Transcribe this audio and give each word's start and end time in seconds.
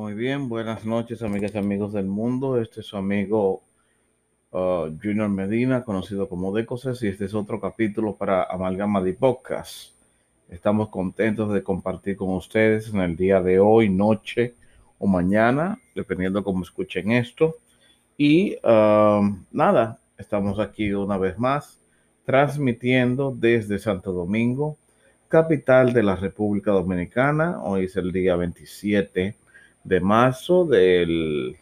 Muy 0.00 0.14
bien, 0.14 0.48
buenas 0.48 0.86
noches, 0.86 1.22
amigas 1.22 1.54
y 1.54 1.58
amigos 1.58 1.92
del 1.92 2.06
mundo. 2.06 2.58
Este 2.58 2.80
es 2.80 2.86
su 2.86 2.96
amigo 2.96 3.62
uh, 4.50 4.86
Junior 5.02 5.28
Medina, 5.28 5.84
conocido 5.84 6.26
como 6.26 6.54
Decoses, 6.54 7.02
y 7.02 7.08
este 7.08 7.26
es 7.26 7.34
otro 7.34 7.60
capítulo 7.60 8.16
para 8.16 8.44
Amalgama 8.44 9.02
de 9.02 9.12
Podcast. 9.12 9.92
Estamos 10.48 10.88
contentos 10.88 11.52
de 11.52 11.62
compartir 11.62 12.16
con 12.16 12.30
ustedes 12.30 12.88
en 12.94 13.00
el 13.00 13.14
día 13.14 13.42
de 13.42 13.60
hoy, 13.60 13.90
noche 13.90 14.54
o 14.98 15.06
mañana, 15.06 15.78
dependiendo 15.94 16.42
cómo 16.42 16.62
escuchen 16.62 17.12
esto. 17.12 17.56
Y 18.16 18.56
um, 18.64 19.44
nada, 19.52 20.00
estamos 20.16 20.60
aquí 20.60 20.94
una 20.94 21.18
vez 21.18 21.38
más, 21.38 21.78
transmitiendo 22.24 23.36
desde 23.36 23.78
Santo 23.78 24.12
Domingo, 24.12 24.78
capital 25.28 25.92
de 25.92 26.02
la 26.02 26.16
República 26.16 26.70
Dominicana. 26.70 27.62
Hoy 27.62 27.84
es 27.84 27.96
el 27.98 28.12
día 28.12 28.34
27 28.36 29.36
de 29.84 30.00
marzo 30.00 30.64
del 30.64 31.56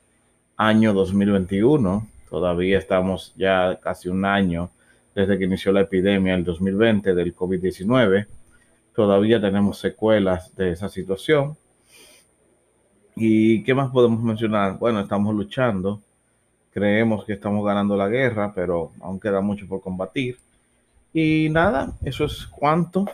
año 0.57 0.93
2021. 0.93 2.07
Todavía 2.29 2.79
estamos 2.79 3.33
ya 3.37 3.79
casi 3.81 4.09
un 4.09 4.25
año 4.25 4.71
desde 5.15 5.39
que 5.39 5.45
inició 5.45 5.73
la 5.73 5.83
epidemia 5.83 6.35
el 6.35 6.45
2020 6.45 7.15
del 7.15 7.35
COVID-19. 7.35 8.27
Todavía 8.95 9.41
tenemos 9.41 9.79
secuelas 9.79 10.55
de 10.57 10.73
esa 10.73 10.89
situación. 10.89 11.57
¿Y 13.15 13.63
qué 13.65 13.75
más 13.75 13.91
podemos 13.91 14.23
mencionar? 14.23 14.79
Bueno, 14.79 15.01
estamos 15.01 15.35
luchando. 15.35 16.01
Creemos 16.73 17.25
que 17.25 17.33
estamos 17.33 17.65
ganando 17.65 17.97
la 17.97 18.09
guerra, 18.09 18.53
pero 18.55 18.93
aún 19.01 19.19
queda 19.19 19.41
mucho 19.41 19.67
por 19.67 19.81
combatir. 19.81 20.39
Y 21.13 21.49
nada, 21.51 21.97
eso 22.03 22.25
es 22.25 22.47
cuanto. 22.47 23.07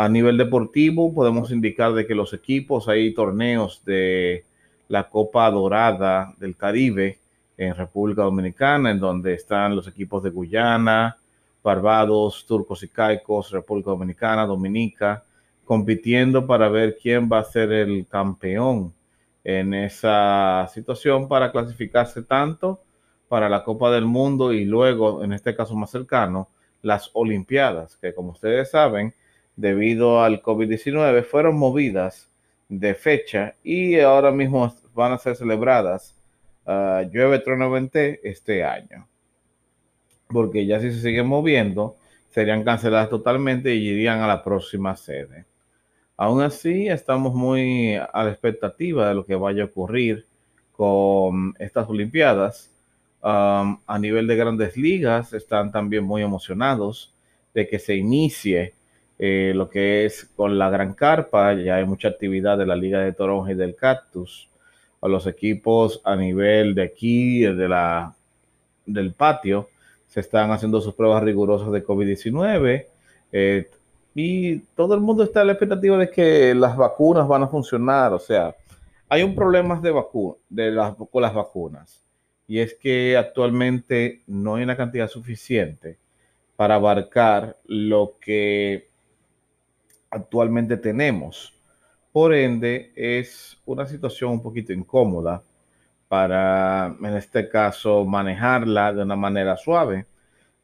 A 0.00 0.08
nivel 0.08 0.36
deportivo, 0.38 1.12
podemos 1.12 1.50
indicar 1.50 1.92
de 1.92 2.06
que 2.06 2.14
los 2.14 2.32
equipos, 2.32 2.86
hay 2.86 3.12
torneos 3.12 3.84
de 3.84 4.44
la 4.86 5.08
Copa 5.08 5.50
Dorada 5.50 6.34
del 6.38 6.54
Caribe 6.56 7.18
en 7.56 7.74
República 7.74 8.22
Dominicana, 8.22 8.92
en 8.92 9.00
donde 9.00 9.34
están 9.34 9.74
los 9.74 9.88
equipos 9.88 10.22
de 10.22 10.30
Guyana, 10.30 11.18
Barbados, 11.64 12.46
Turcos 12.46 12.84
y 12.84 12.88
Caicos, 12.88 13.50
República 13.50 13.90
Dominicana, 13.90 14.46
Dominica, 14.46 15.24
compitiendo 15.64 16.46
para 16.46 16.68
ver 16.68 16.96
quién 17.02 17.28
va 17.28 17.40
a 17.40 17.44
ser 17.44 17.72
el 17.72 18.06
campeón 18.06 18.94
en 19.42 19.74
esa 19.74 20.70
situación 20.72 21.26
para 21.26 21.50
clasificarse 21.50 22.22
tanto 22.22 22.80
para 23.26 23.48
la 23.48 23.64
Copa 23.64 23.90
del 23.90 24.04
Mundo 24.04 24.52
y 24.52 24.64
luego, 24.64 25.24
en 25.24 25.32
este 25.32 25.56
caso 25.56 25.74
más 25.74 25.90
cercano, 25.90 26.50
las 26.82 27.10
Olimpiadas, 27.14 27.96
que 27.96 28.14
como 28.14 28.30
ustedes 28.30 28.70
saben, 28.70 29.12
debido 29.58 30.22
al 30.22 30.40
COVID-19 30.40 31.24
fueron 31.24 31.58
movidas 31.58 32.30
de 32.68 32.94
fecha 32.94 33.56
y 33.64 33.98
ahora 33.98 34.30
mismo 34.30 34.72
van 34.94 35.12
a 35.12 35.18
ser 35.18 35.34
celebradas 35.34 36.14
uh, 36.64 37.02
llueve 37.10 37.40
trono 37.40 37.76
este 38.22 38.62
año. 38.62 39.08
Porque 40.28 40.64
ya 40.64 40.80
si 40.80 40.92
se 40.92 41.00
siguen 41.00 41.26
moviendo, 41.26 41.96
serían 42.28 42.62
canceladas 42.62 43.10
totalmente 43.10 43.74
y 43.74 43.88
irían 43.88 44.20
a 44.20 44.28
la 44.28 44.44
próxima 44.44 44.94
sede. 44.94 45.44
Aún 46.16 46.40
así, 46.40 46.86
estamos 46.86 47.34
muy 47.34 47.96
a 47.96 48.24
la 48.24 48.30
expectativa 48.30 49.08
de 49.08 49.14
lo 49.14 49.24
que 49.24 49.34
vaya 49.34 49.64
a 49.64 49.66
ocurrir 49.66 50.26
con 50.72 51.54
estas 51.58 51.88
Olimpiadas. 51.88 52.70
A 53.20 53.98
nivel 53.98 54.28
de 54.28 54.36
grandes 54.36 54.76
ligas, 54.76 55.32
están 55.32 55.72
también 55.72 56.04
muy 56.04 56.22
emocionados 56.22 57.12
de 57.54 57.66
que 57.66 57.80
se 57.80 57.96
inicie 57.96 58.74
eh, 59.18 59.52
lo 59.54 59.68
que 59.68 60.04
es 60.04 60.26
con 60.36 60.58
la 60.58 60.70
Gran 60.70 60.94
Carpa, 60.94 61.54
ya 61.54 61.76
hay 61.76 61.84
mucha 61.84 62.08
actividad 62.08 62.56
de 62.56 62.66
la 62.66 62.76
Liga 62.76 63.00
de 63.00 63.12
Toronja 63.12 63.52
y 63.52 63.56
del 63.56 63.74
Cactus. 63.74 64.48
A 65.00 65.08
los 65.08 65.26
equipos 65.26 66.00
a 66.04 66.16
nivel 66.16 66.74
de 66.74 66.82
aquí, 66.82 67.40
de 67.42 67.68
la, 67.68 68.14
del 68.84 69.12
patio, 69.12 69.68
se 70.06 70.20
están 70.20 70.50
haciendo 70.50 70.80
sus 70.80 70.94
pruebas 70.94 71.22
rigurosas 71.22 71.70
de 71.72 71.84
COVID-19. 71.84 72.86
Eh, 73.32 73.70
y 74.14 74.58
todo 74.74 74.94
el 74.94 75.00
mundo 75.00 75.22
está 75.22 75.42
a 75.42 75.44
la 75.44 75.52
expectativa 75.52 75.96
de 75.96 76.10
que 76.10 76.54
las 76.54 76.76
vacunas 76.76 77.28
van 77.28 77.44
a 77.44 77.48
funcionar. 77.48 78.12
O 78.12 78.18
sea, 78.18 78.54
hay 79.08 79.22
un 79.22 79.34
problema 79.34 79.80
de, 79.80 79.90
vacu 79.90 80.38
de 80.48 80.70
las, 80.70 80.94
con 80.94 81.22
las 81.22 81.34
vacunas. 81.34 82.04
Y 82.46 82.60
es 82.60 82.74
que 82.74 83.16
actualmente 83.16 84.22
no 84.26 84.56
hay 84.56 84.64
una 84.64 84.76
cantidad 84.76 85.08
suficiente 85.08 85.98
para 86.56 86.76
abarcar 86.76 87.56
lo 87.66 88.16
que 88.20 88.87
actualmente 90.10 90.76
tenemos. 90.76 91.54
Por 92.12 92.34
ende, 92.34 92.92
es 92.96 93.60
una 93.66 93.86
situación 93.86 94.32
un 94.32 94.42
poquito 94.42 94.72
incómoda 94.72 95.42
para, 96.08 96.96
en 97.00 97.16
este 97.16 97.48
caso, 97.48 98.04
manejarla 98.04 98.92
de 98.92 99.02
una 99.02 99.16
manera 99.16 99.56
suave. 99.56 100.06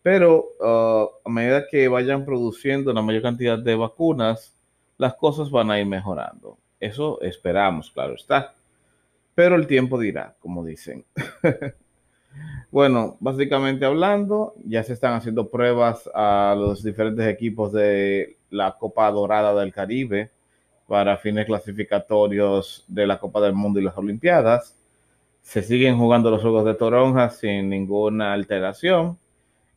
Pero 0.03 0.49
uh, 0.61 1.29
a 1.29 1.31
medida 1.31 1.65
que 1.71 1.89
vayan 1.89 2.25
produciendo 2.25 2.91
una 2.91 3.03
mayor 3.03 3.23
cantidad 3.23 3.59
de 3.59 3.75
vacunas, 3.75 4.55
las 4.99 5.15
cosas 5.15 5.51
van 5.51 5.71
a 5.71 5.81
ir 5.81 5.87
mejorando. 5.87 6.59
Eso 6.81 7.21
esperamos, 7.23 7.91
claro 7.91 8.15
está. 8.15 8.55
Pero 9.35 9.57
el 9.57 9.67
tiempo 9.67 9.99
dirá, 9.99 10.37
como 10.41 10.65
dicen. 10.65 11.05
Bueno, 12.71 13.17
básicamente 13.21 13.85
hablando, 13.85 14.55
ya 14.65 14.83
se 14.83 14.95
están 14.95 15.15
haciendo 15.15 15.49
pruebas 15.49 16.11
a 16.13 16.57
los 16.59 16.83
diferentes 16.83 17.27
equipos 17.29 17.73
de 17.73 18.37
la 18.51 18.73
Copa 18.73 19.11
Dorada 19.11 19.55
del 19.61 19.73
Caribe 19.73 20.31
para 20.89 21.17
fines 21.17 21.47
clasificatorios 21.47 22.85
de 22.89 23.07
la 23.07 23.19
Copa 23.21 23.41
del 23.41 23.55
Mundo 23.55 23.79
y 23.79 23.85
las 23.85 23.97
Olimpiadas. 23.97 24.77
Se 25.41 25.63
siguen 25.63 25.99
jugando 25.99 26.31
los 26.31 26.43
Juegos 26.43 26.65
de 26.65 26.75
Toronja 26.75 27.31
sin 27.31 27.69
ninguna 27.69 28.33
alteración 28.33 29.19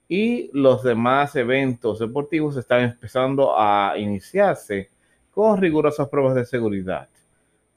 y 0.07 0.49
los 0.53 0.83
demás 0.83 1.35
eventos 1.35 1.99
deportivos 1.99 2.55
están 2.57 2.81
empezando 2.81 3.53
a 3.57 3.93
iniciarse 3.97 4.89
con 5.31 5.61
rigurosas 5.61 6.09
pruebas 6.09 6.35
de 6.35 6.45
seguridad. 6.45 7.09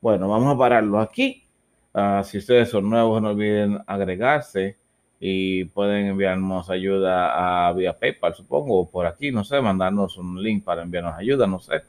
Bueno, 0.00 0.28
vamos 0.28 0.54
a 0.54 0.58
pararlo 0.58 0.98
aquí. 0.98 1.44
Uh, 1.92 2.22
si 2.22 2.38
ustedes 2.38 2.70
son 2.70 2.88
nuevos, 2.88 3.20
no 3.20 3.30
olviden 3.30 3.80
agregarse 3.86 4.76
y 5.18 5.64
pueden 5.66 6.06
enviarnos 6.06 6.70
ayuda 6.70 7.68
a 7.68 7.72
vía 7.72 7.98
PayPal, 7.98 8.34
supongo, 8.34 8.80
o 8.80 8.90
por 8.90 9.06
aquí, 9.06 9.30
no 9.32 9.44
sé, 9.44 9.60
mandarnos 9.60 10.16
un 10.16 10.42
link 10.42 10.64
para 10.64 10.82
enviarnos 10.82 11.14
ayuda, 11.16 11.46
no 11.46 11.60
sé. 11.60 11.82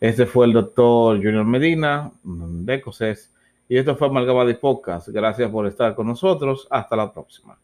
Este 0.00 0.26
fue 0.26 0.46
el 0.46 0.52
doctor 0.52 1.16
Junior 1.16 1.44
Medina 1.44 2.12
de 2.22 2.80
COSES 2.82 3.32
y 3.68 3.78
esto 3.78 3.96
fue 3.96 4.08
Amalgama 4.08 4.44
de 4.44 4.54
Podcast. 4.54 5.08
Gracias 5.08 5.50
por 5.50 5.66
estar 5.66 5.94
con 5.94 6.06
nosotros. 6.06 6.68
Hasta 6.70 6.96
la 6.96 7.12
próxima. 7.12 7.58